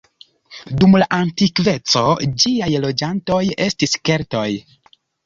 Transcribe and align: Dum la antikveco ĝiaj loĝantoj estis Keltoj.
Dum 0.83 0.95
la 1.01 1.07
antikveco 1.17 2.03
ĝiaj 2.45 2.71
loĝantoj 2.87 3.43
estis 3.67 3.95
Keltoj. 4.11 4.49